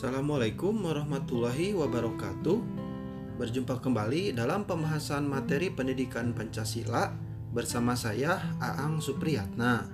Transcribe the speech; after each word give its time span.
Assalamualaikum 0.00 0.80
warahmatullahi 0.80 1.76
wabarakatuh. 1.76 2.56
Berjumpa 3.36 3.84
kembali 3.84 4.32
dalam 4.32 4.64
pembahasan 4.64 5.28
materi 5.28 5.68
pendidikan 5.68 6.32
Pancasila 6.32 7.12
bersama 7.52 7.92
saya 7.92 8.40
Aang 8.64 9.04
Supriyatna. 9.04 9.92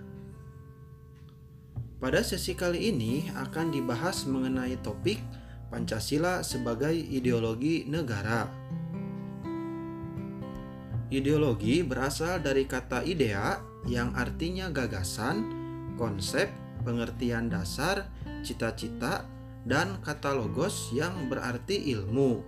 Pada 1.99 2.23
sesi 2.23 2.55
kali 2.55 2.95
ini 2.95 3.35
akan 3.35 3.75
dibahas 3.75 4.31
mengenai 4.31 4.79
topik 4.79 5.19
Pancasila 5.75 6.47
sebagai 6.47 6.95
ideologi 6.95 7.83
negara. 7.91 8.47
Ideologi 11.11 11.83
berasal 11.83 12.47
dari 12.47 12.63
kata 12.63 13.03
idea 13.03 13.59
yang 13.91 14.15
artinya 14.15 14.71
gagasan, 14.71 15.51
konsep, 15.99 16.47
pengertian 16.87 17.51
dasar, 17.51 18.07
cita-cita, 18.47 19.35
dan 19.67 19.99
kata 20.01 20.31
logos 20.33 20.95
yang 20.95 21.27
berarti 21.27 21.91
ilmu. 21.93 22.39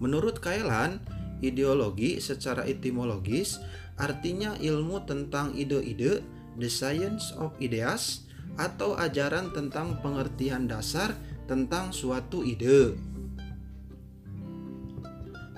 Menurut 0.00 0.40
Kailan, 0.40 1.04
ideologi 1.44 2.16
secara 2.24 2.64
etimologis 2.64 3.60
artinya 4.00 4.56
ilmu 4.56 5.04
tentang 5.04 5.52
ide-ide, 5.52 6.24
the 6.56 6.72
science 6.72 7.36
of 7.36 7.52
ideas, 7.60 8.24
atau 8.56 8.96
ajaran 8.96 9.52
tentang 9.52 10.00
pengertian 10.00 10.64
dasar 10.64 11.12
tentang 11.44 11.92
suatu 11.92 12.40
ide. 12.40 12.96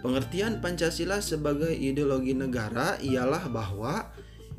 Pengertian 0.03 0.59
Pancasila 0.59 1.23
sebagai 1.23 1.71
ideologi 1.71 2.35
negara 2.35 2.99
ialah 2.99 3.47
bahwa 3.47 4.11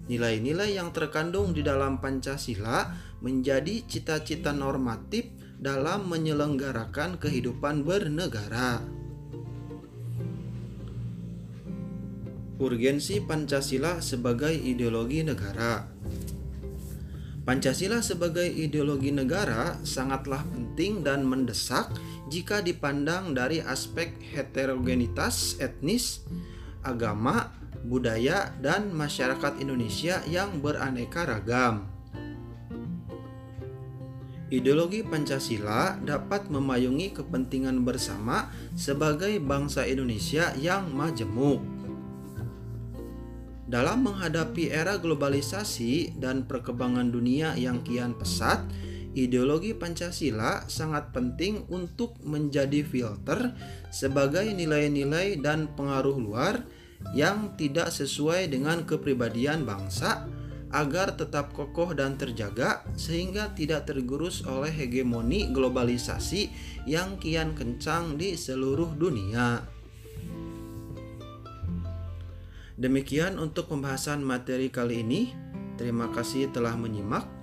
nilai-nilai 0.07 0.75
yang 0.75 0.91
terkandung 0.91 1.55
di 1.55 1.63
dalam 1.63 2.03
Pancasila 2.03 2.91
menjadi 3.23 3.87
cita-cita 3.87 4.51
normatif 4.51 5.31
dalam 5.55 6.11
menyelenggarakan 6.11 7.15
kehidupan 7.19 7.87
bernegara. 7.87 8.83
Urgensi 12.59 13.23
Pancasila 13.23 14.03
sebagai 14.03 14.51
ideologi 14.51 15.23
negara. 15.23 15.87
Pancasila 17.43 17.99
sebagai 17.99 18.47
ideologi 18.47 19.11
negara 19.11 19.75
sangatlah 19.83 20.47
penting 20.47 21.03
dan 21.03 21.27
mendesak 21.27 21.91
jika 22.31 22.63
dipandang 22.63 23.35
dari 23.35 23.59
aspek 23.59 24.15
heterogenitas 24.31 25.59
etnis, 25.59 26.23
agama, 26.83 27.49
budaya, 27.87 28.51
dan 28.59 28.91
masyarakat 28.91 29.59
Indonesia 29.59 30.21
yang 30.29 30.59
beraneka 30.61 31.25
ragam. 31.25 31.89
Ideologi 34.53 35.01
Pancasila 35.01 35.97
dapat 35.97 36.45
memayungi 36.53 37.17
kepentingan 37.17 37.81
bersama 37.81 38.53
sebagai 38.77 39.41
bangsa 39.41 39.81
Indonesia 39.89 40.53
yang 40.61 40.93
majemuk. 40.93 41.57
Dalam 43.65 44.05
menghadapi 44.05 44.69
era 44.69 45.01
globalisasi 45.01 46.21
dan 46.21 46.45
perkembangan 46.45 47.09
dunia 47.09 47.57
yang 47.57 47.81
kian 47.81 48.13
pesat, 48.13 48.61
ideologi 49.13 49.77
Pancasila 49.77 50.65
sangat 50.65 51.13
penting 51.13 51.69
untuk 51.69 52.17
menjadi 52.25 52.81
filter 52.81 53.53
sebagai 53.93 54.45
nilai-nilai 54.49 55.37
dan 55.41 55.69
pengaruh 55.73 56.17
luar 56.17 56.65
yang 57.13 57.53
tidak 57.59 57.93
sesuai 57.93 58.49
dengan 58.49 58.87
kepribadian 58.87 59.67
bangsa 59.67 60.25
agar 60.73 61.13
tetap 61.13 61.53
kokoh 61.53 61.93
dan 61.93 62.17
terjaga 62.17 62.81
sehingga 62.97 63.53
tidak 63.53 63.85
tergerus 63.85 64.41
oleh 64.49 64.73
hegemoni 64.73 65.53
globalisasi 65.53 66.49
yang 66.89 67.21
kian 67.21 67.53
kencang 67.53 68.17
di 68.17 68.33
seluruh 68.33 68.97
dunia. 68.97 69.61
Demikian 72.73 73.37
untuk 73.37 73.69
pembahasan 73.69 74.25
materi 74.25 74.73
kali 74.73 75.05
ini. 75.05 75.29
Terima 75.77 76.09
kasih 76.09 76.49
telah 76.49 76.73
menyimak. 76.73 77.42